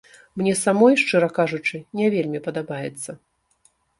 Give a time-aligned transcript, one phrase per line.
[0.39, 3.11] Мне самой, шчыра кажучы, не вельмі падабаецца.